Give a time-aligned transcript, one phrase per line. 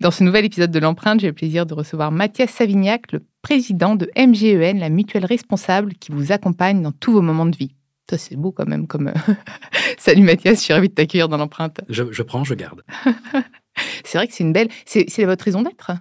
[0.00, 3.96] Dans ce nouvel épisode de l'empreinte, j'ai le plaisir de recevoir Mathias Savignac, le président
[3.96, 7.74] de MGEN, la mutuelle responsable qui vous accompagne dans tous vos moments de vie.
[8.08, 9.12] Ça, c'est beau quand même comme...
[9.98, 11.82] Salut Mathias, je suis ravie de t'accueillir dans l'empreinte.
[11.90, 12.82] Je, prends, je garde.
[14.04, 14.68] c'est vrai que c'est une belle...
[14.86, 15.92] C'est votre raison d'être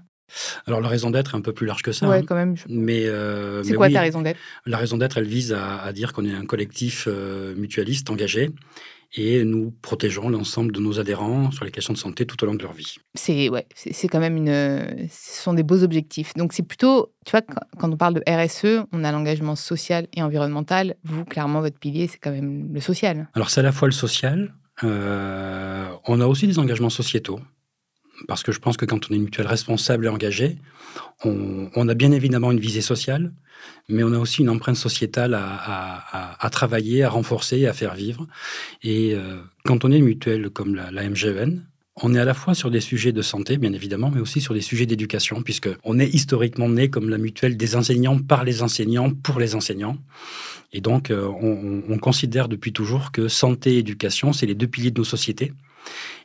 [0.67, 2.07] alors la raison d'être est un peu plus large que ça.
[2.07, 2.23] Ouais, hein.
[2.23, 2.53] quand même.
[2.69, 4.37] Mais euh, c'est quoi ta raison d'être?
[4.67, 8.51] La raison d'être, elle vise à, dire qu'on est un collectif euh, mutualiste engagé
[9.13, 12.55] et nous protégeons l'ensemble de nos adhérents sur les questions de santé tout au long
[12.55, 12.97] de leur vie.
[13.15, 16.33] C'est ouais, c'est quand même une, ce sont des beaux objectifs.
[16.35, 20.21] Donc c'est plutôt, tu vois, quand on parle de RSE, on a l'engagement social et
[20.21, 20.95] environnemental.
[21.03, 23.29] Vous, clairement, votre pilier, c'est quand même le social.
[23.33, 24.53] Alors c'est à la fois le social.
[24.83, 27.39] Euh, on a aussi des engagements sociétaux
[28.27, 30.57] parce que je pense que quand on est une mutuelle responsable et engagée,
[31.23, 33.31] on, a bien évidemment une visée sociale,
[33.87, 38.27] mais on a aussi une empreinte sociétale à, travailler, à renforcer, à faire vivre.
[38.83, 41.65] Et euh, quand on est une mutuelle comme la, la, MGEN,
[42.01, 44.53] on est à la fois sur des sujets de santé, bien évidemment, mais aussi sur
[44.53, 48.61] des sujets d'éducation, puisque on est historiquement né comme la mutuelle des enseignants par les
[48.63, 49.97] enseignants pour les enseignants.
[50.71, 54.91] Et donc, euh, on considère depuis toujours que santé et éducation, c'est les deux piliers
[54.91, 55.51] de nos sociétés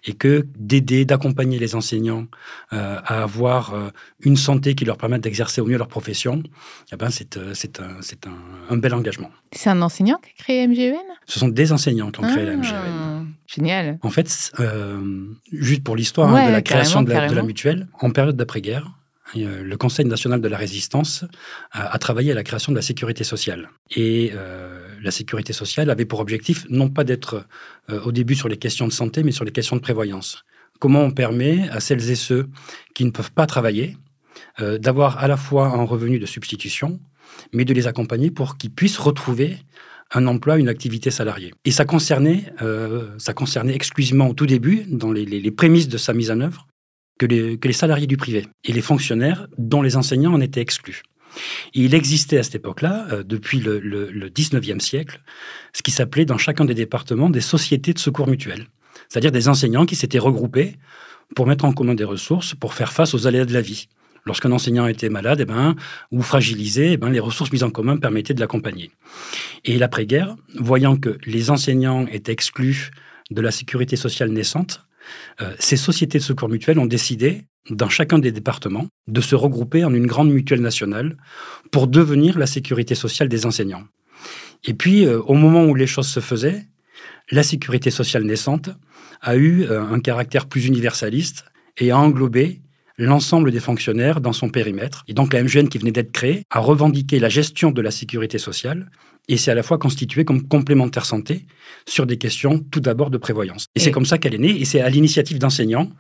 [0.05, 2.27] et que d'aider, d'accompagner les enseignants
[2.73, 6.43] euh, à avoir euh, une santé qui leur permette d'exercer au mieux leur profession,
[6.93, 9.31] eh ben c'est euh, un, un, bel engagement.
[9.53, 12.57] C'est un enseignant qui a créé MGEN Ce sont des enseignants qui ont créé la
[12.57, 12.75] MGEN.
[12.75, 13.99] Ah, génial.
[14.03, 14.53] En fait,
[15.53, 18.91] juste pour l'histoire hein, de la création de la, mutuelle, en période d'après-guerre,
[19.35, 21.25] le Conseil national de la résistance
[21.73, 23.71] a, travaillé à la création de la sécurité sociale.
[23.91, 24.33] Et
[25.05, 27.47] la sécurité sociale avait pour objectif non pas d'être
[27.91, 30.45] euh, au début sur les questions de santé, mais sur les questions de prévoyance.
[30.81, 32.49] Comment on permet à celles et ceux
[32.95, 33.97] qui ne peuvent pas travailler
[34.61, 36.99] euh, d'avoir à la fois un revenu de substitution,
[37.53, 39.59] mais de les accompagner pour qu'ils puissent retrouver
[40.13, 41.53] un emploi, une activité salariée.
[41.65, 46.13] Et ça concernait, euh, ça concernait exclusivement au tout début, dans les, prémices de sa
[46.13, 46.67] mise en œuvre,
[47.19, 51.03] que les, salariés du privé et les fonctionnaires dont les enseignants en étaient exclus
[51.73, 55.21] il existait à cette époque-là, euh, depuis le, le, 19e siècle,
[55.73, 58.69] ce qui s'appelait dans chacun des départements des sociétés de secours mutuels,
[59.09, 60.77] c'est-à-dire des enseignants qui s'étaient regroupés
[61.35, 63.89] pour mettre en commun des ressources pour faire face aux aléas de la vie.
[64.27, 65.77] Lorsqu'un enseignant était malade eh ben,
[66.11, 68.91] ou fragilisé, eh ben, les ressources mises en commun permettaient de l'accompagner.
[69.65, 72.91] Et l'après-guerre, voyant que les enseignants étaient exclus
[73.31, 74.87] de la sécurité sociale naissante,
[75.59, 79.95] ces sociétés de secours mutuels ont décidé dans chacun des départements, de se regrouper en
[79.95, 81.17] une grande mutuelle nationale
[81.71, 83.85] pour devenir la sécurité sociale des enseignants.
[84.65, 86.67] Et puis, euh, au moment où les choses se faisaient,
[87.31, 88.71] la sécurité sociale naissante
[89.21, 91.45] a eu euh, un caractère plus universaliste
[91.79, 92.61] et a englobé
[92.97, 95.05] l'ensemble des fonctionnaires dans son périmètre.
[95.09, 98.39] Et donc la MGN qui venait d'être créée a revendiqué la gestion de la sécurité
[98.39, 98.91] sociale
[99.29, 101.47] et c'est à la fois constitué comme complémentaire santé
[101.87, 103.69] sur des questions tout d'abord de prévoyance.
[103.75, 105.91] Et, c'est comme ça qu'elle est née, et c'est à l'initiative d'enseignants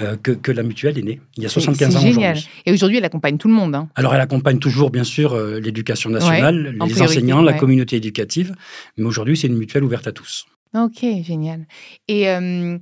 [0.00, 2.38] euh, que, la mutuelle est née, il y a 75 ans génial.
[2.66, 3.74] Et aujourd'hui, elle accompagne tout le monde.
[3.74, 3.88] Hein.
[3.94, 8.54] Alors, elle accompagne toujours, bien sûr, euh, l'éducation nationale, les enseignants, la communauté éducative,
[8.96, 10.46] mais aujourd'hui, c'est une mutuelle ouverte à tous.
[10.74, 11.66] Ok, génial.
[12.08, 12.78] Et euh,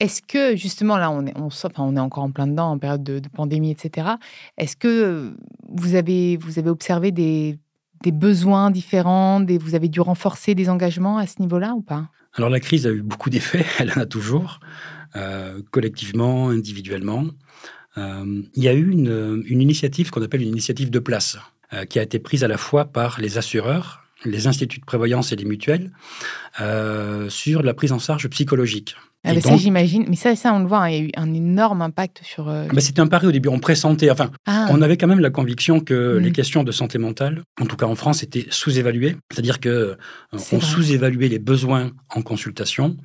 [0.00, 2.78] est-ce que, justement, là, on est, on, enfin, on est encore en plein dedans, en
[2.78, 4.08] période de, de pandémie, etc.
[4.56, 5.34] Est-ce que
[5.68, 7.58] vous avez, vous avez observé des
[8.04, 12.08] des besoins différents Vous avez dû renforcer des engagements à ce niveau-là ou pas?
[12.34, 14.60] Alors la crise a eu beaucoup d'effets, elle en a toujours,
[15.70, 17.24] collectivement, individuellement.
[17.96, 21.38] il y a eu une, initiative qu'on appelle une initiative de place,
[21.88, 25.36] qui a été prise à la fois par les assureurs, les instituts de prévoyance et
[25.36, 25.90] les mutuelles
[26.60, 28.96] euh, sur la prise en charge psychologique.
[29.26, 30.04] Ah bah ça, j'imagine.
[30.08, 32.48] Mais ça, ça, on le voit, hein, il y a eu un énorme impact sur.
[32.48, 33.48] Euh, ah bah, C'était un pari au début.
[33.48, 34.10] On pressentait.
[34.10, 34.66] Enfin, ah.
[34.70, 36.32] on avait quand même la conviction que les mm.
[36.32, 39.16] questions de santé mentale, en tout cas en France, étaient sous-évaluées.
[39.30, 39.96] C'est-à-dire que euh,
[40.52, 42.96] on sous-évaluait les besoins en consultation.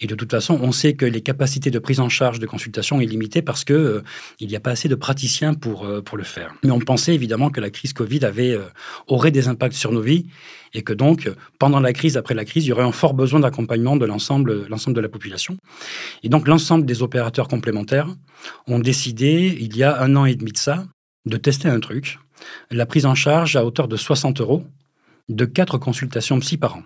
[0.00, 2.80] Et de toute façon, on sait que les capacités de prise en charge de consultation
[2.96, 4.02] sont limitées parce que euh,
[4.40, 6.54] il n'y a pas assez de praticiens pour pour le faire.
[6.64, 8.58] Mais on pensait évidemment que la crise Covid avait
[9.06, 10.26] aurait des impacts sur nos vies
[10.74, 13.40] et que donc, pendant la crise, après la crise, il y aurait un fort besoin
[13.40, 15.56] d'accompagnement de l'ensemble, de la population.
[16.22, 18.14] Et donc, l'ensemble des opérateurs complémentaires
[18.66, 20.84] ont décidé, il y a un an et demi de ça,
[21.26, 22.18] de tester un truc,
[22.70, 24.64] la prise en charge à hauteur de 60 euros
[25.28, 26.82] de quatre consultations psy par an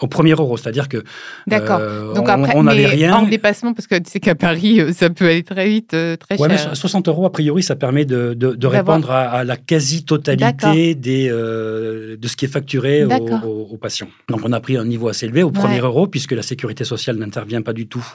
[0.00, 1.04] au premier euro, c'est-à-dire que
[1.46, 1.78] D'accord.
[1.80, 3.16] Euh, Donc après, on n'avait rien.
[3.16, 6.16] En dépassement, parce que tu sais qu'à Paris, euh, ça peut aller très vite, euh,
[6.16, 6.68] très ouais, cher.
[6.70, 12.28] Mais 60 euros, a priori, ça permet de, de, répondre à, la quasi-totalité des de
[12.28, 14.08] ce qui est facturé aux, patients.
[14.28, 17.16] Donc on a pris un niveau assez élevé au premier euro, puisque la sécurité sociale
[17.16, 18.06] n'intervient pas du tout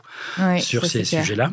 [0.59, 1.51] sur ces sujets-là.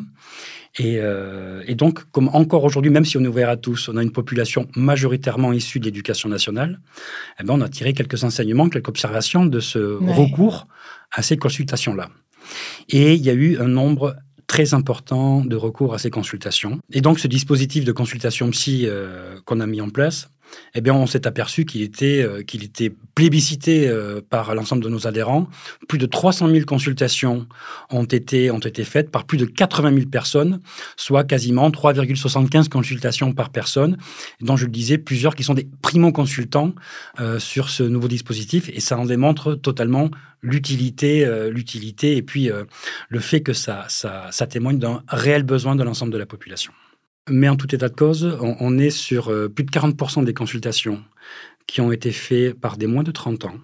[0.80, 4.02] Euh, et, donc, comme encore aujourd'hui, même si on est ouvert à tous, on a
[4.02, 6.80] une population majoritairement issue de l'éducation nationale,
[7.40, 10.66] eh ben, on a tiré quelques enseignements, quelques observations de ce recours
[11.12, 12.10] à ces consultations-là.
[12.88, 16.78] Et il y a eu un nombre très important de recours à ces consultations.
[16.92, 20.30] Et donc, ce dispositif de consultation psy euh, qu'on a mis en place,
[20.74, 24.88] eh bien, on s'est aperçu qu'il était, euh, qu'il était plébiscité euh, par l'ensemble de
[24.88, 25.48] nos adhérents.
[25.88, 27.46] Plus de 300 000 consultations
[27.90, 30.60] ont été, ont été faites par plus de 80 000 personnes,
[30.96, 33.96] soit quasiment 3,75 consultations par personne,
[34.40, 36.74] dont je le disais, plusieurs qui sont des primo-consultants
[37.20, 40.10] euh, sur ce nouveau dispositif, et ça en démontre totalement
[40.42, 42.50] l'utilité, l'utilité et puis
[43.08, 46.72] le fait que ça, ça, ça témoigne d'un réel besoin de l'ensemble de la population.
[47.28, 51.02] Mais en tout état de cause, on, est sur euh, plus de 40% des consultations
[51.66, 53.54] qui ont été faites par des moins de 30 ans.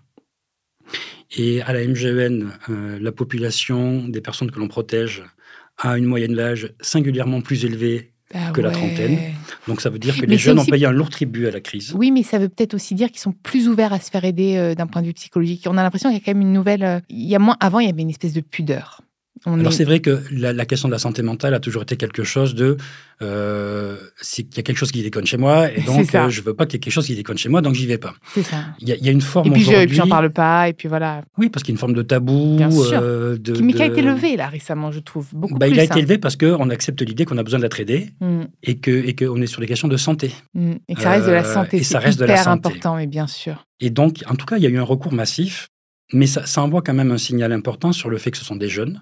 [1.36, 5.22] Et à la MGN, euh, la population des personnes que l'on protège
[5.78, 9.18] a une moyenne d'âge singulièrement plus élevée bah que la trentaine.
[9.68, 11.92] Donc ça veut dire que les jeunes ont payé un lourd tribut à la crise.
[11.94, 14.56] Oui, mais ça veut peut-être aussi dire qu'ils sont plus ouverts à se faire aider
[14.56, 15.66] euh, d'un point de vue psychologique.
[15.66, 17.02] On a l'impression qu'il y a quand même une nouvelle...
[17.08, 17.56] il y a moins...
[17.60, 19.02] Avant, il y avait une espèce de pudeur.
[19.44, 22.54] Alors c'est vrai que la, question de la santé mentale a toujours été quelque chose
[22.54, 22.76] de
[23.22, 26.42] euh, c'est qu'il y a quelque chose qui déconne chez moi et donc euh, je
[26.42, 28.14] veux pas qu'il y ait quelque chose qui déconne chez moi donc j'y vais pas.
[28.34, 28.66] C'est ça.
[28.80, 31.22] Il y, a une forme et puis puis j'en parle pas et puis voilà.
[31.38, 32.56] Oui parce qu'il y a une forme de tabou.
[32.56, 33.00] Bien sûr.
[33.02, 35.74] Euh, de, mais qui a été levé là récemment je trouve beaucoup bah, plus.
[35.74, 38.42] Il a été élevé parce qu'on accepte l'idée qu'on a besoin d'être aidé mm.
[38.62, 40.32] et que et qu'on est sur des questions de santé.
[40.54, 40.72] Mm.
[40.88, 41.76] Et que ça reste de la santé.
[41.78, 42.68] Et ça reste de la santé.
[42.68, 43.66] important mais bien sûr.
[43.80, 45.68] Et donc en tout cas il y a eu un recours massif
[46.12, 48.56] mais ça, ça envoie quand même un signal important sur le fait que ce sont
[48.56, 49.00] des jeunes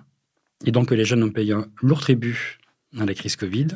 [0.65, 2.59] et donc que les jeunes ont payé un lourd tribut
[2.93, 3.69] dans la crise Covid,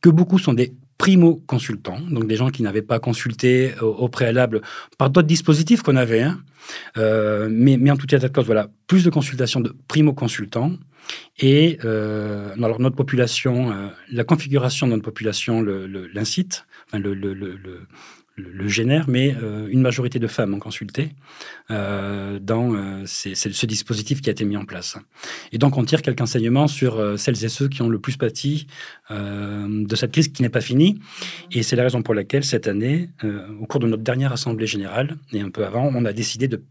[0.00, 4.62] que beaucoup sont des primo-consultants, donc des gens qui n'avaient pas consulté au, préalable
[4.98, 6.40] par d'autres dispositifs qu'on avait, hein.
[6.96, 10.72] euh, mais, en tout cas de cause, voilà, plus de consultations de primo-consultants.
[11.40, 17.80] Et euh, alors notre population, euh, la configuration de notre population l'incite, le, le, le,
[18.36, 21.10] le, génère, mais euh, une majorité de femmes ont consulté
[21.70, 24.96] euh, dans euh, ce dispositif qui a été mis en place.
[25.52, 28.66] Et donc, on tire quelques enseignements sur celles et ceux qui ont le plus pâti
[29.10, 31.00] de cette crise qui n'est pas finie.
[31.50, 33.10] Et c'est la raison pour laquelle, cette année,
[33.60, 36.62] au cours de notre dernière Assemblée générale, et un peu avant, on a décidé de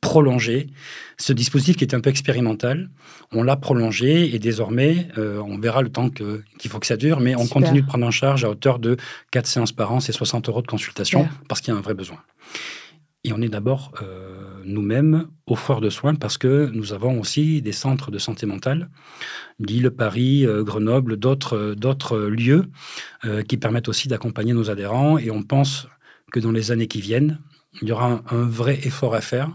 [0.00, 0.68] prolonger
[1.16, 2.88] ce dispositif qui était un peu expérimental.
[3.32, 7.20] On l'a prolongé et désormais, euh, on verra le temps qu'il faut que ça dure,
[7.20, 8.96] mais on continue de prendre en charge à hauteur de
[9.32, 11.94] 4 séances par an, c'est 60 euros de consultation, parce qu'il y a un vrai
[11.94, 12.18] besoin.
[13.24, 17.72] Et on est d'abord euh, nous-mêmes offreurs de soins parce que nous avons aussi des
[17.72, 18.88] centres de santé mentale,
[19.58, 22.66] Lille, Paris, euh, Grenoble, d'autres lieux
[23.48, 25.18] qui permettent aussi d'accompagner nos adhérents.
[25.18, 25.88] Et on pense
[26.30, 27.40] que dans les années qui viennent,
[27.82, 29.50] il y aura un vrai effort à faire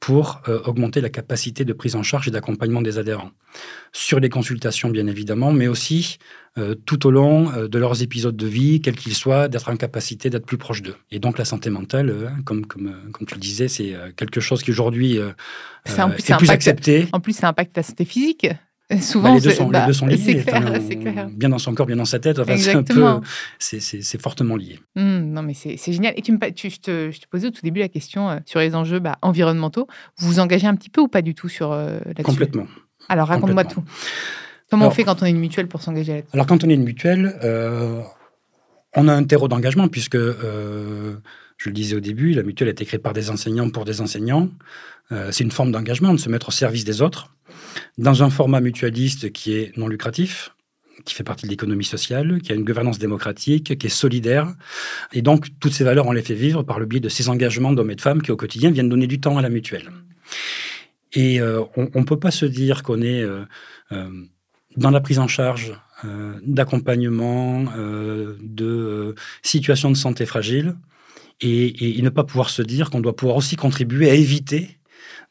[0.00, 3.30] pour euh, augmenter la capacité de prise en charge et d'accompagnement des adhérents.
[3.92, 6.18] Sur les consultations, bien évidemment, mais aussi
[6.58, 9.76] euh, tout au long euh, de leurs épisodes de vie, quels qu'ils soient, d'être en
[9.76, 10.96] capacité d'être plus proche d'eux.
[11.12, 14.72] Et donc la santé mentale, comme, comme, comme tu le disais, c'est quelque chose qui
[14.72, 17.06] aujourd'hui est, plus accepté.
[17.12, 18.48] En plus, ça impacte la santé physique.
[19.00, 20.44] Souvent, bah, les, deux sont, bah, liés.
[20.44, 22.40] clair, Bien dans son corps, bien dans sa tête.
[23.58, 24.80] c'est fortement lié.
[24.96, 26.14] Mmh, non, mais c'est génial.
[26.16, 28.38] Et tu me, tu, je, te, je, te, posais au tout début la question euh,
[28.44, 29.86] sur les enjeux bah, environnementaux.
[30.18, 32.22] Vous vous engagez un petit peu ou pas du tout sur euh, là-dessus?
[32.24, 32.66] Complètement.
[33.08, 33.82] Alors, raconte-moi tout.
[34.70, 36.30] Comment on fait quand on est une mutuelle pour s'engager là-dessus?
[36.32, 38.00] Alors, quand on est une mutuelle, euh,
[38.94, 40.16] on a un terreau d'engagement puisque
[41.62, 44.00] je le disais au début, la mutuelle a été créée par des enseignants pour des
[44.00, 44.50] enseignants.
[45.12, 47.36] Euh, c'est une forme d'engagement, de se mettre au service des autres,
[47.98, 50.56] dans un format mutualiste qui est non lucratif,
[51.04, 54.52] qui fait partie de l'économie sociale, qui a une gouvernance démocratique, qui est solidaire.
[55.12, 57.72] Et donc, toutes ces valeurs, on les fait vivre par le biais de ces engagements
[57.72, 59.92] d'hommes et de femmes qui, au quotidien, viennent donner du temps à la mutuelle.
[61.12, 63.44] Et euh, on ne peut pas se dire qu'on est euh,
[64.76, 65.74] dans la prise en charge
[66.42, 67.66] d'accompagnement,
[68.40, 70.74] de situations de santé fragiles,
[71.42, 74.78] et, et, ne pas pouvoir se dire qu'on doit pouvoir aussi contribuer à éviter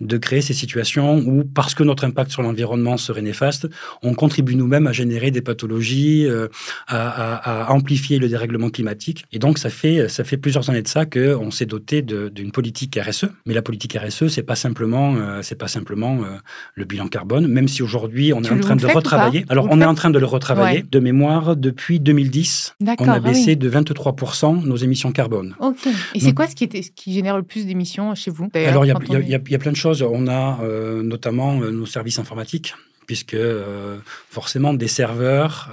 [0.01, 3.67] de créer ces situations où, parce que notre impact sur l'environnement serait néfaste,
[4.01, 6.47] on contribue nous-mêmes à générer des pathologies, euh,
[6.87, 9.25] à, amplifier le dérèglement climatique.
[9.31, 12.99] Et donc, ça fait, ça fait plusieurs années de ça qu'on s'est doté d'une politique
[12.99, 13.27] RSE.
[13.45, 16.37] Mais la politique RSE, c'est pas simplement, euh, c'est pas simplement euh,
[16.75, 19.45] le bilan carbone, même si aujourd'hui, on est en train de retravailler.
[19.49, 20.83] Alors, on est en train de le retravailler.
[20.83, 25.55] De mémoire, depuis 2010, on a ah baissé de 23% nos émissions carbone.
[25.59, 25.87] OK.
[26.15, 28.85] Et c'est quoi ce qui, était, ce qui génère le plus d'émissions chez vous Alors,
[28.85, 32.73] il y, y, a plein de choses on a euh, notamment euh, nos services informatiques
[33.07, 33.97] puisque euh,
[34.29, 35.69] forcément des serveurs,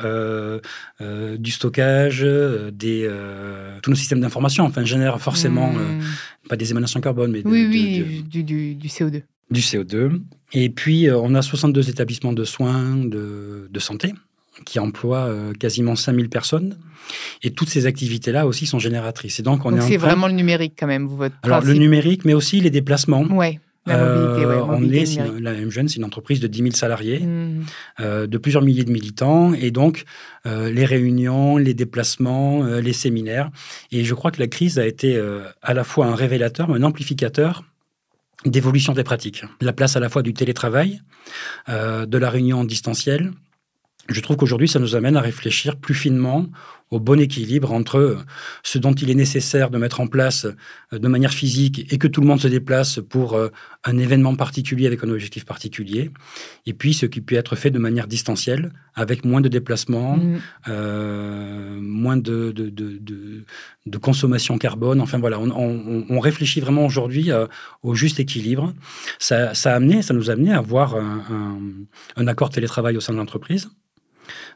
[1.00, 2.26] du stockage,
[2.72, 3.08] des,
[3.80, 6.00] tous nos systèmes d'information, enfin, génèrent forcément, hmm.
[6.48, 9.22] pas des émanations carbone, mais oui, du, CO2.
[9.52, 10.20] Du CO2.
[10.52, 14.14] Et puis, on a 62 établissements de soins de, santé
[14.64, 16.76] qui emploient quasiment 5000 personnes.
[17.42, 19.40] Et toutes ces activités-là aussi sont génératrices.
[19.40, 22.34] Et donc, on donc c'est vraiment le numérique quand même, votre Alors, le numérique, mais
[22.34, 23.22] aussi les déplacements.
[23.25, 23.60] Ouais.
[23.88, 27.64] Euh, on est, la MGN, c'est une entreprise de 10 000 salariés, mmh.
[28.00, 30.04] euh, de plusieurs milliers de militants, et donc
[30.47, 33.50] euh, les réunions, les déplacements, les séminaires.
[33.92, 35.21] Et je crois que la crise a été
[35.62, 37.64] à la fois un révélateur, un amplificateur
[38.45, 39.45] d'évolution des pratiques.
[39.61, 41.00] La place à la fois du télétravail,
[41.68, 43.33] de la réunion en distanciel,
[44.08, 46.46] je trouve qu'aujourd'hui, ça nous amène à réfléchir plus finement
[46.90, 48.24] au bon équilibre entre
[48.62, 50.46] ce dont il est nécessaire de mettre en place
[50.92, 53.48] euh, de manière physique et que tout le monde se déplace pour euh,
[53.84, 56.10] un événement particulier avec un objectif particulier,
[56.66, 60.38] et puis ce qui peut être fait de manière distancielle, avec moins de déplacements, mmh.
[60.68, 65.00] euh, moins de, de, de, consommation carbone.
[65.00, 67.30] Enfin voilà, on, réfléchit vraiment aujourd'hui
[67.82, 68.74] au juste équilibre.
[69.18, 71.60] Ça, ça, a amené, ça nous a amené à avoir un,
[72.16, 73.68] un accord télétravail au sein de l'entreprise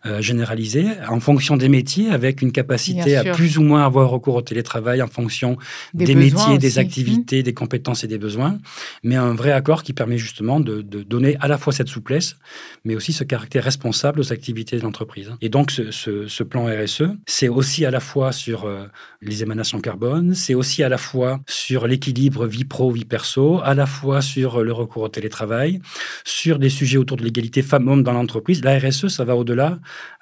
[0.07, 4.37] euh, généralisée en fonction des métiers, avec une capacité à plus ou moins avoir recours
[4.37, 5.57] au télétravail en fonction
[5.95, 7.43] des, métiers, des activités, mmh.
[7.43, 8.59] des compétences et des besoins,
[9.03, 12.37] mais un vrai accord qui permet justement de, donner à la fois cette souplesse,
[12.85, 15.31] mais aussi ce caractère responsable aux activités de l'entreprise.
[15.41, 18.87] Et donc ce, plan RSE, c'est aussi à la fois sur euh,
[19.21, 23.87] les émanations carbone, c'est aussi à la fois sur l'équilibre vie pro-vie perso, à la
[23.87, 25.81] fois sur le recours au télétravail,
[26.25, 28.63] sur des sujets autour de l'égalité femmes-hommes dans l'entreprise.
[28.65, 29.62] La RSE, ça va au-delà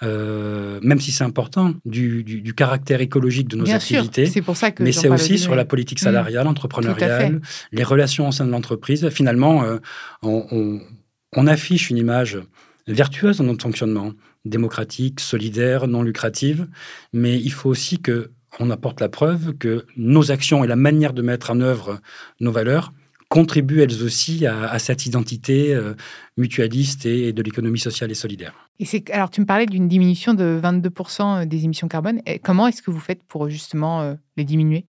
[0.02, 4.26] euh, même si c'est important, du, caractère écologique de nos activités.
[4.26, 6.04] C'est pour ça que mais c'est aussi sur la politique mmh.
[6.04, 7.40] salariale, entrepreneuriale,
[7.72, 9.08] les relations au sein de l'entreprise.
[9.10, 9.78] Finalement, euh,
[10.22, 12.38] on, affiche une image
[12.86, 14.12] vertueuse dans notre fonctionnement,
[14.44, 16.66] démocratique, solidaire, non lucrative,
[17.12, 21.12] mais il faut aussi que on apporte la preuve que nos actions et la manière
[21.12, 22.00] de mettre en œuvre
[22.40, 22.92] nos valeurs
[23.30, 25.94] contribuent elles aussi à, cette identité euh,
[26.36, 28.68] mutualiste et, de l'économie sociale et solidaire.
[28.80, 32.20] Et c'est, alors, tu me parlais d'une diminution de 22% des émissions carbone.
[32.42, 34.84] comment est-ce que vous faites pour justement euh, les diminuer?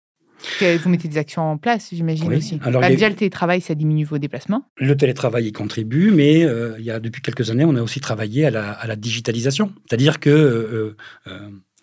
[0.58, 2.58] Vous mettez des actions en place, j'imagine aussi.
[2.62, 6.76] Alors, bah, Déjà, le télétravail, ça diminue vos déplacements Le télétravail y contribue, mais euh,
[6.78, 9.70] il y a, depuis quelques années, on a aussi travaillé à la, digitalisation.
[9.86, 10.96] C'est-à-dire que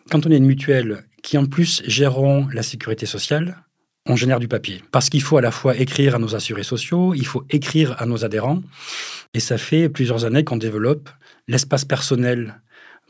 [0.09, 3.57] quand on est une mutuelle qui, en plus, gérons la sécurité sociale,
[4.07, 4.83] on génère du papier.
[4.91, 8.05] Parce qu'il faut à la fois écrire à nos assurés sociaux, il faut écrire à
[8.05, 8.61] nos adhérents.
[9.33, 11.09] Et ça fait plusieurs années qu'on développe
[11.47, 12.61] l'espace personnel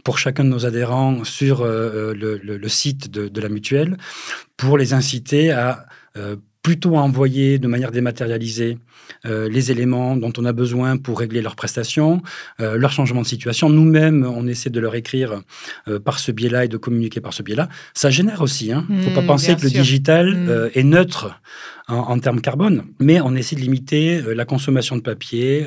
[0.03, 3.97] pour chacun de nos adhérents sur euh, euh, le, site de, la mutuelle
[4.55, 5.85] pour les inciter à
[6.15, 6.37] euh,
[6.67, 8.77] plutôt envoyer de manière dématérialisée
[9.25, 12.21] euh, les éléments dont on a besoin pour régler leurs prestations,
[12.59, 13.69] euh, leur changement de situation.
[13.69, 15.43] Nous-mêmes, on essaie de leur écrire
[15.87, 17.69] euh, par ce biais-là et de communiquer par ce biais-là.
[17.93, 18.65] Ça génère aussi.
[18.65, 18.85] Il hein.
[18.89, 20.69] ne faut pas mmh, penser que le digital mmh.
[20.73, 21.39] est neutre
[21.87, 25.65] en, termes carbone, mais on essaie de limiter la consommation de papier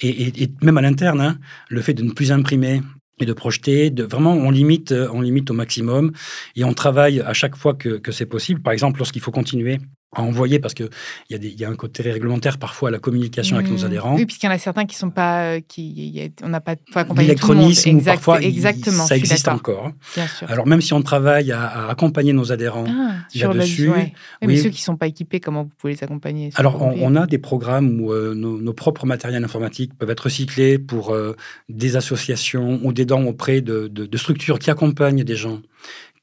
[0.00, 1.38] et, même à l'interne, hein,
[1.68, 2.80] le fait de ne plus imprimer
[3.20, 3.90] et de projeter.
[3.90, 6.12] De, vraiment, on limite, on limite au maximum
[6.56, 8.62] et on travaille à chaque fois que, que c'est possible.
[8.62, 9.78] Par exemple, lorsqu'il faut continuer
[10.16, 10.88] à envoyer parce qu'il
[11.28, 13.84] y, a y a un côté réglementaire parfois à la communication avec nos mmh.
[13.84, 14.16] adhérents.
[14.16, 16.76] Oui, puisqu'il y en a certains qui sont pas, euh, qui, on n'a pas
[17.16, 19.92] L'électronisme, parfois, exactement, ça existe encore.
[20.14, 20.50] Bien sûr.
[20.50, 24.12] Alors même si on travaille à, accompagner nos adhérents ah, là-dessus, oui,
[24.42, 27.38] mais ceux qui sont pas équipés, comment vous pouvez les accompagner Alors on, a des
[27.38, 31.36] programmes où euh, nos, propres matériels informatiques peuvent être recyclés pour euh,
[31.68, 35.60] des associations ou des dons auprès de, de structures qui accompagnent des gens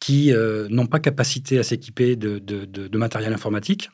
[0.05, 0.31] qui
[0.69, 3.89] n'ont pas capacité à s'équiper de, matériel informatique.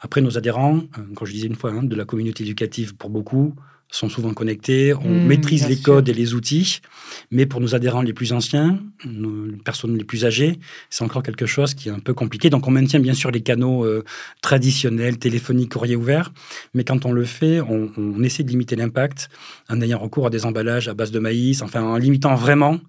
[0.00, 0.80] après, nos adhérents,
[1.14, 3.54] quand je disais une fois, hein, de la communauté éducative pour beaucoup,
[3.94, 6.80] sont souvent connectés, on mmh, maîtrise les codes et les outils,
[7.30, 10.58] mais pour nos adhérents les plus anciens, les personnes les plus âgées,
[10.90, 12.50] c'est encore quelque chose qui est un peu compliqué.
[12.50, 14.04] Donc on maintient bien sûr les canaux euh,
[14.42, 16.32] traditionnels, téléphoniques, courrier ouvert,
[16.74, 19.28] mais quand on le fait, on, essaie de limiter l'impact
[19.68, 22.80] en ayant recours à des emballages à base de maïs, enfin en limitant vraiment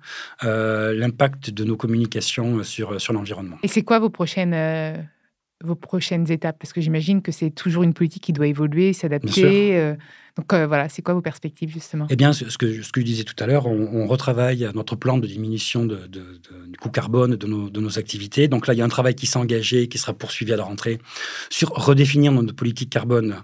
[0.44, 3.58] euh, l'impact de nos communications sur, sur l'environnement.
[3.62, 4.54] Et c'est quoi vos prochaines...
[4.54, 4.96] Euh,
[5.64, 6.58] vos prochaines étapes?
[6.60, 9.96] Parce que j'imagine que c'est toujours une politique qui doit évoluer, s'adapter.
[10.38, 12.08] Donc euh, voilà, c'est quoi vos perspectives justement?
[12.10, 15.18] Eh bien, ce que, ce que je disais tout à l'heure, on, retravaille notre plan
[15.18, 18.48] de diminution du coût carbone de nos, activités.
[18.48, 20.64] Donc là, il y a un travail qui s'est engagé, qui sera poursuivi à la
[20.64, 21.00] rentrée,
[21.50, 23.38] sur redéfinir notre politique carbone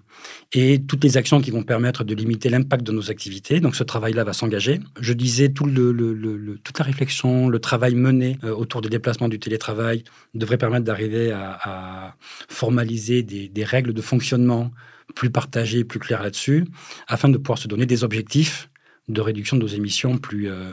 [0.52, 3.62] et toutes les actions qui vont permettre de limiter l'impact de nos activités.
[3.62, 4.82] Donc ce travail-là va s'engager.
[5.00, 10.58] Je disais, toute la réflexion, le travail mené euh, autour des déplacements du télétravail devrait
[10.58, 12.16] permettre d'arriver à,
[12.50, 14.72] formaliser des règles de fonctionnement
[15.16, 16.66] plus partagé, plus clair là-dessus,
[17.08, 18.70] afin de pouvoir se donner des objectifs
[19.08, 20.72] de réduction de nos émissions plus, euh,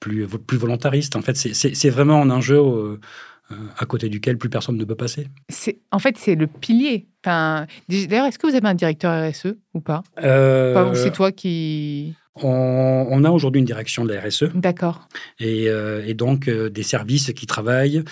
[0.00, 1.16] plus, plus volontaristes.
[1.16, 2.98] En fait, c'est vraiment un enjeu euh,
[3.50, 5.28] euh, à côté duquel plus personne ne peut passer.
[5.90, 7.08] En fait, c'est le pilier.
[7.24, 12.14] Enfin, D'ailleurs, est-ce que vous avez un directeur RSE ou pas, pas C'est toi qui...
[12.42, 14.44] On, a aujourd'hui une direction de la RSE.
[14.54, 15.08] D'accord.
[15.40, 18.02] Et, euh, donc euh, des services qui travaillent.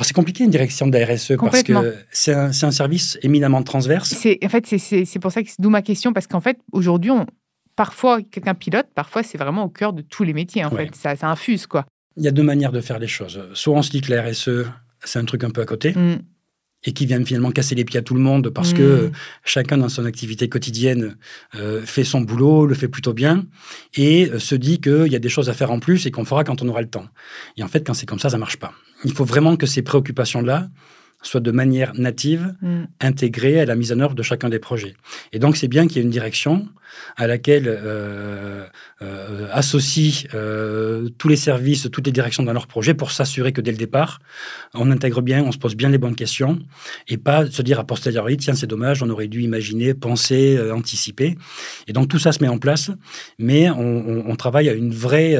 [0.00, 4.12] c'est compliqué une direction de la RSE parce que c'est un, service éminemment transverse.
[4.12, 7.10] En fait, c'est pour ça que c'est d'où ma question parce qu'en fait, aujourd'hui,
[7.76, 10.64] parfois quelqu'un pilote, parfois c'est vraiment au cœur de tous les métiers.
[10.64, 11.86] En fait, ça, ça, infuse quoi.
[12.16, 13.40] Il y a deux manières de faire les choses.
[13.54, 14.66] Soit on se dit que la RSE,
[15.04, 15.92] c'est un truc un peu à côté.
[15.92, 16.18] Mm
[16.84, 19.12] et qui viennent finalement casser les pieds à tout le monde parce que mmh.
[19.44, 21.16] chacun dans son activité quotidienne
[21.54, 23.46] euh, fait son boulot, le fait plutôt bien
[23.94, 26.24] et euh, se dit qu'il y a des choses à faire en plus et qu'on
[26.24, 27.06] fera quand on aura le temps.
[27.56, 28.72] Et en fait, quand c'est comme ça, ça marche pas.
[29.04, 30.68] Il faut vraiment que ces préoccupations-là,
[31.22, 32.84] soit de manière native, mm.
[33.00, 34.94] intégrée à la mise en œuvre de chacun des projets.
[35.32, 36.68] Et donc, c'est bien qu'il y ait une direction
[37.16, 38.66] à laquelle euh,
[39.00, 43.60] euh, associe euh, tous les services, toutes les directions dans leur projet pour s'assurer que
[43.60, 44.20] dès le départ,
[44.74, 46.58] on intègre bien, on se pose bien les bonnes questions
[47.08, 51.36] et pas se dire à posteriori, tiens, c'est dommage, on aurait dû imaginer, penser, anticiper.
[51.86, 52.90] Et donc, tout ça se met en place,
[53.38, 55.36] mais on, on travaille à une vraie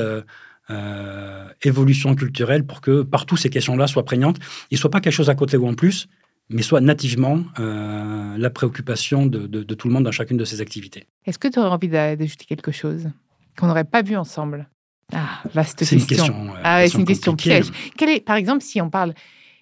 [0.73, 4.39] euh, évolution culturelle pour que partout ces questions-là soient prégnantes
[4.71, 6.09] et ne soient pas quelque chose à côté ou en plus,
[6.49, 11.07] mais soit nativement euh, la préoccupation de, tout le monde dans chacune de ces activités.
[11.27, 13.11] Est-ce que tu aurais envie d'ajouter quelque chose
[13.59, 14.69] qu'on n'aurait pas vu ensemble?
[15.13, 15.99] Ah, vaste question.
[15.99, 17.67] Une question euh, ah, c'est une question piège.
[17.97, 19.15] Quel est, par exemple, si on parle,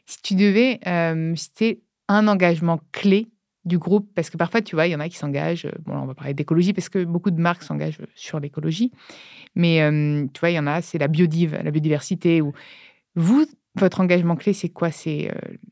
[0.07, 0.81] si tu devais
[1.37, 3.29] citer un engagement clé
[3.65, 6.07] du groupe, parce que parfois, tu vois, il y en a qui s'engagent, bon, on
[6.07, 8.91] va parler d'écologie, parce que beaucoup de marques s'engagent sur l'écologie,
[9.55, 9.79] mais
[10.33, 12.41] tu vois, il y en a, c'est la biodive, la biodiversité.
[12.41, 12.53] Ou
[13.17, 14.91] vous, votre engagement clé, c'est quoi?
[14.91, 15.31] C'est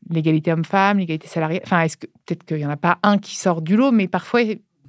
[0.09, 1.61] l'égalité homme-femme, l'égalité salariale?
[1.65, 4.07] Enfin, est-ce que peut-être qu'il n'y en a pas un qui sort du lot, mais
[4.07, 4.41] parfois,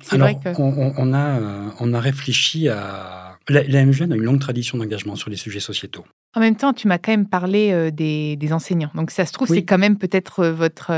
[0.03, 0.50] c'est vrai que.
[0.61, 3.38] On, a, on a réfléchi à.
[3.48, 6.05] La, la MGN a une longue tradition d'engagement sur les sujets sociétaux.
[6.35, 8.90] En même temps, tu m'as quand même parlé des, des, enseignants.
[8.94, 10.92] Donc, ça se trouve, c'est quand même peut-être votre.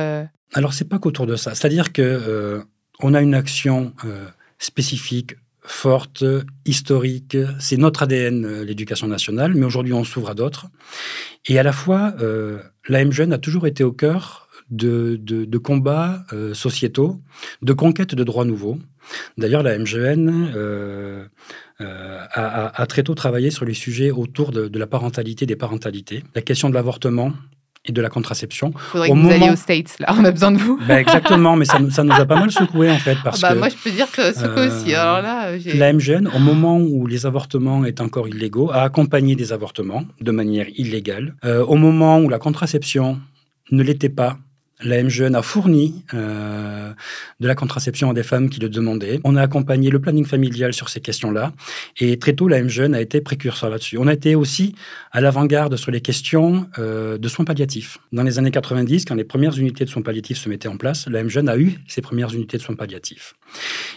[0.52, 1.54] Alors, c'est pas qu'autour de ça.
[1.54, 2.62] C'est-à-dire que
[3.00, 3.92] on a une action
[4.58, 6.24] spécifique forte,
[6.66, 7.36] historique.
[7.60, 10.66] C'est notre ADN, euh, l'éducation nationale, mais aujourd'hui on s'ouvre à d'autres.
[11.46, 16.24] Et à la fois, euh, la MGN a toujours été au cœur de, de, combats
[16.32, 17.20] euh, sociétaux,
[17.60, 18.78] de conquête de droits nouveaux.
[19.36, 21.26] D'ailleurs, la MGN euh,
[21.78, 26.22] a, très tôt travaillé sur les sujets autour de la parentalité, des parentalités.
[26.34, 27.32] La question de l'avortement,
[27.84, 28.72] et de la contraception.
[28.74, 30.78] Il faudrait que vous alliez aux States, là, on a besoin de vous.
[30.86, 33.16] Ben, exactement, mais ça, ça, nous a pas mal secoué, en fait.
[33.24, 34.94] Parce ah bah, que, moi, je peux dire que secoué aussi.
[34.94, 39.34] Euh, Alors là, la MGN, au moment où les avortements étaient encore illégaux, a accompagné
[39.34, 41.34] des avortements de manière illégale.
[41.44, 43.20] Euh, au moment où la contraception
[43.72, 44.38] ne l'était pas,
[44.84, 46.92] la MGN a fourni euh,
[47.40, 49.20] de la contraception à des femmes qui le demandaient.
[49.24, 51.52] On a accompagné le planning familial sur ces questions-là.
[51.98, 53.98] Et très tôt, la MGN a été précurseur là-dessus.
[53.98, 54.74] On a été aussi
[55.10, 57.98] à l'avant-garde sur les questions euh, de soins palliatifs.
[58.12, 61.06] Dans les années 90, quand les premières unités de soins palliatifs se mettaient en place,
[61.08, 63.34] la MGN a eu ses premières unités de soins palliatifs.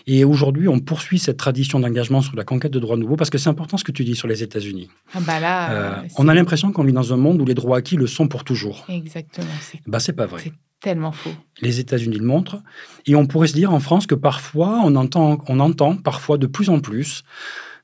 [0.07, 3.37] Et aujourd'hui, on poursuit cette tradition d'engagement sur la conquête de droits nouveaux parce que
[3.37, 4.89] c'est important ce que tu dis sur les États-Unis.
[5.13, 7.77] Ah bah là, euh, on a l'impression qu'on vit dans un monde où les droits
[7.77, 8.85] acquis le sont pour toujours.
[8.89, 9.47] Exactement.
[9.87, 11.31] Bah, c'est pas vrai tellement faux.
[11.61, 12.61] Les États-Unis le montrent.
[13.05, 16.47] Et on pourrait se dire en France que parfois, on entend, on entend parfois de
[16.47, 17.23] plus en plus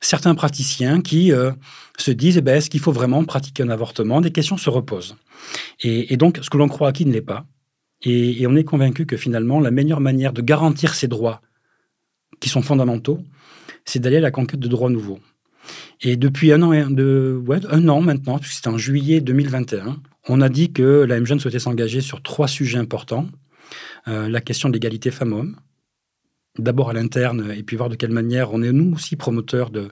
[0.01, 1.51] certains praticiens qui euh,
[1.97, 4.19] se disent eh ben, est-ce qu'il faut vraiment pratiquer un avortement?
[4.19, 5.15] Des questions se reposent.
[5.82, 7.45] Et, donc, ce que l'on croit qui ne l'est pas.
[8.04, 11.41] Et, on est convaincu que finalement, la meilleure manière de garantir ces droits
[12.39, 13.19] qui sont fondamentaux,
[13.86, 15.19] c'est d'aller à la conquête de droits nouveaux.
[16.01, 20.50] Et depuis un an, de, un an maintenant, puisque c'était en juillet 2021, on a
[20.50, 23.28] dit que la M-Jeune souhaitait s'engager sur trois sujets importants.
[24.08, 25.56] Euh, la question de l'égalité femmes-hommes,
[26.58, 29.90] d'abord à l'interne, et puis voir de quelle manière on est nous aussi promoteurs de,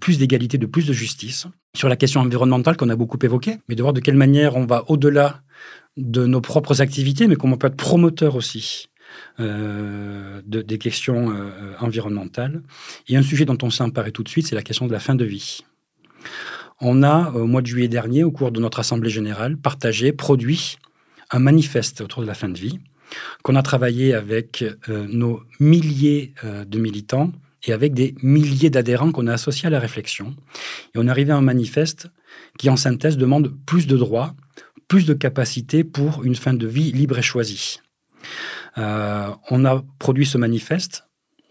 [0.00, 1.46] plus d'égalité, de plus de justice.
[1.76, 4.66] Sur la question environnementale qu'on a beaucoup évoquée, mais de voir de quelle manière on
[4.66, 5.42] va au-delà
[5.96, 8.88] de nos propres activités, mais comment on peut être promoteur aussi
[9.40, 12.62] euh, de, des questions euh, environnementales.
[13.08, 15.00] Et un sujet dont on s'est emparé tout de suite, c'est la question de la
[15.00, 15.60] fin de vie.
[16.80, 20.78] On a, au mois de juillet dernier, au cours de notre Assemblée générale, partagé, produit
[21.30, 22.78] un manifeste autour de la fin de vie,
[23.42, 27.32] qu'on a travaillé avec euh, nos milliers de militants
[27.64, 30.36] et avec des milliers d'adhérents qu'on a associés à la réflexion.
[30.94, 32.08] Et on est arrivé à un manifeste
[32.58, 34.34] qui, en synthèse, demande plus de droits,
[34.86, 37.80] plus de capacités pour une fin de vie libre et choisie.
[38.78, 41.07] Euh, on a produit ce manifeste.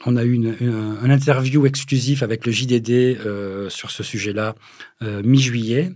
[0.08, 0.56] On a eu une,
[1.04, 4.56] un interview exclusif avec le JDD euh, sur ce sujet-là
[5.04, 5.92] euh, mi-juillet.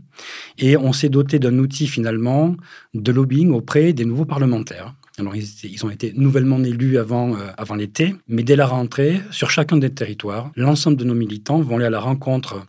[0.58, 2.56] Et on s'est doté d'un outil finalement
[2.93, 4.93] de lobbying auprès des nouveaux parlementaires.
[5.17, 9.78] Alors, ils, ont été nouvellement élus avant, avant l'été, mais dès la rentrée, sur chacun
[9.78, 12.65] des territoires, l'ensemble de nos militants vont aller à la rencontre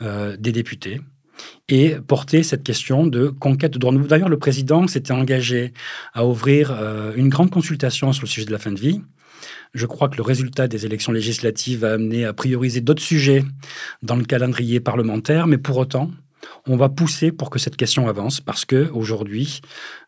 [0.00, 1.00] des députés,
[1.68, 4.06] et porter cette question de conquête de droits nouveaux.
[4.06, 5.72] D'ailleurs, le président s'était engagé
[6.14, 9.00] à ouvrir euh, une grande consultation sur le sujet de la fin de vie.
[9.76, 13.44] Je crois que le résultat des élections législatives va amener à prioriser d'autres sujets
[14.02, 16.10] dans le calendrier parlementaire, mais pour autant,
[16.66, 19.60] on va pousser pour que cette question avance parce que aujourd'hui,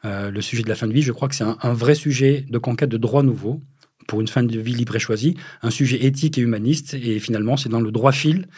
[0.06, 2.46] euh, le sujet de la fin de vie, je crois que c'est un vrai sujet
[2.48, 3.60] de conquête de droits nouveaux
[4.08, 6.94] pour une fin de vie libre et choisie, un sujet éthique et humaniste.
[6.94, 8.48] Et finalement, c'est dans le droit fil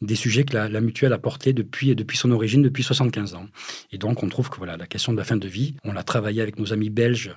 [0.00, 3.46] des sujets que la, mutuelle a portés depuis, depuis son origine, depuis 75 ans.
[3.92, 6.04] Et donc, on trouve que voilà, la question de la fin de vie, on l'a
[6.04, 7.36] travaillé avec nos amis belges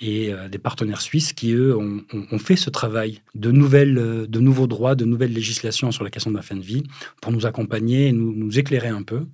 [0.00, 4.40] et euh, des partenaires suisses qui, eux, ont, fait ce travail de, nouvelles, euh, de
[4.40, 6.82] nouveaux droits, de nouvelles législations sur la question de la fin de vie
[7.20, 9.26] pour nous accompagner et nous, nous éclairer un peu.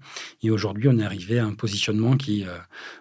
[0.42, 2.48] Et aujourd'hui, on est arrivé à un positionnement qui, euh,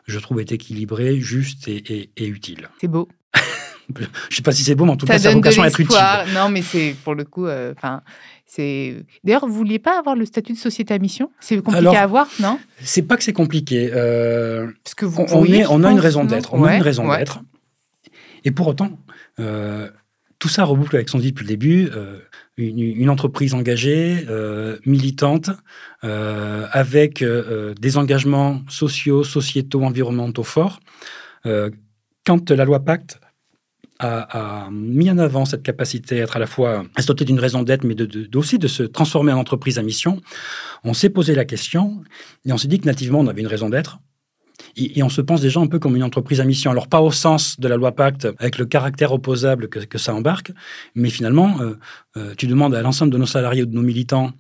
[0.05, 2.69] je trouve, est équilibré, juste et, et utile.
[2.79, 3.09] C'est beau.
[3.93, 5.67] Je ne sais pas si c'est beau, mais en tout cas, ça a vocation à
[5.67, 5.97] être utile.
[6.33, 8.01] Non, mais c'est pour le coup, euh, enfin,
[8.45, 9.05] c'est.
[9.23, 11.31] D'ailleurs, vous vouliez pas avoir le statut de société à mission?
[11.39, 12.59] C'est compliqué à avoir, non?
[12.81, 13.91] C'est pas que c'est compliqué.
[13.93, 16.53] Euh, Parce que vous on, est, on a une raison d'être.
[16.53, 17.41] On a une raison d'être.
[18.43, 18.91] Et pour autant,
[19.39, 19.89] euh,
[20.39, 21.89] tout ça reboucle avec son dit depuis le début.
[22.57, 24.25] Une, une, entreprise engagée,
[24.85, 25.49] militante,
[26.01, 30.79] avec des engagements sociaux, sociétaux, environnementaux forts.
[31.43, 33.19] quand la loi Pacte
[33.99, 37.83] a, mis en avant cette capacité à être à la fois à d'une raison d'être,
[37.83, 40.21] mais de, aussi de se transformer en entreprise à mission,
[40.83, 42.03] on s'est posé la question
[42.45, 43.99] et on s'est dit que nativement on avait une raison d'être.
[44.77, 46.71] Et, on se pense déjà un peu comme une entreprise à mission.
[46.71, 50.51] Alors pas au sens de la loi Pacte, avec le caractère opposable que, ça embarque,
[50.93, 51.77] mais finalement, euh,
[52.17, 54.31] euh, tu demandes à l'ensemble de nos salariés ou de nos militants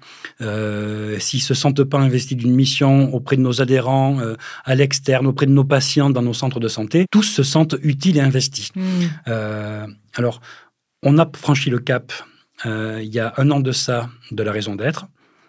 [0.41, 5.27] euh, s'ils se sentent pas investis d'une mission auprès de nos adhérents, euh, à l'externe,
[5.27, 8.71] auprès de nos patients dans nos centres de santé, tous se sentent utiles et investis.
[8.75, 9.91] Mmh.
[10.15, 10.41] alors,
[11.03, 12.11] on a franchi le cap
[12.65, 15.07] il y a un an de ça de la raison d'être.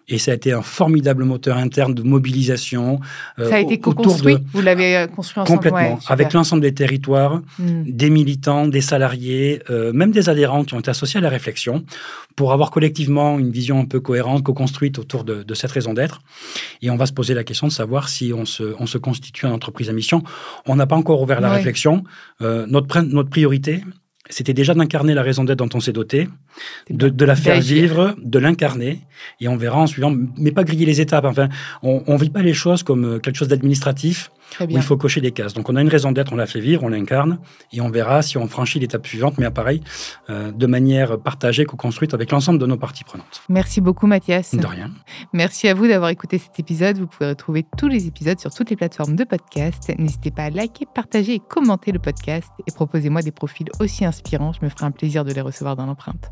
[0.09, 3.01] Et ça a été un formidable moteur interne de mobilisation.
[3.41, 5.99] Euh, ça a été co-construit Vous l'avez euh, construit ensemble Complètement.
[6.09, 7.83] avec l'ensemble des territoires, hmm.
[7.87, 11.85] des militants, des salariés, euh, même des adhérents qui ont été associés à la réflexion,
[12.37, 16.21] pour avoir collectivement une vision un peu cohérente, co-construite autour de, de, cette raison d'être.
[16.83, 19.47] Et on va se poser la question de savoir si on se, on se constitue
[19.47, 20.23] en entreprise à mission.
[20.67, 22.05] On n'a pas encore ouvert la réflexion.
[22.41, 23.83] notre, notre priorité,
[24.31, 26.29] c'était déjà d'incarner la raison d'être dont on s'est doté,
[26.91, 29.01] de, la faire vivre, de l'incarner,
[29.41, 31.25] et on verra en suivant, mais pas griller les étapes.
[31.25, 31.49] Enfin,
[31.83, 35.21] on ne vit pas les choses comme euh, quelque chose d'administratif, où il faut cocher
[35.21, 35.55] des cases.
[35.55, 37.39] Donc on a une raison d'être, on la fait vivre, on l'incarne,
[37.73, 39.83] et on verra si on franchit l'étape suivante, mais pareil,
[40.31, 43.43] euh, de manière partagée, co-construite avec l'ensemble de nos parties prenantes.
[43.49, 44.55] Merci beaucoup Mathias.
[44.55, 44.91] De rien.
[45.33, 46.99] Merci à vous d'avoir écouté cet épisode.
[46.99, 49.93] Vous pouvez retrouver tous les épisodes sur toutes les plateformes de podcast.
[49.99, 54.53] N'hésitez pas à liker, partager et commenter le podcast, et proposez-moi des profils aussi inspirants.
[54.53, 56.31] Je me ferai un plaisir de les recevoir dans l'empreinte.